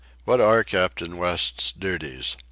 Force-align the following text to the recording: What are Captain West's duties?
What 0.25 0.41
are 0.41 0.63
Captain 0.63 1.15
West's 1.19 1.71
duties? 1.71 2.35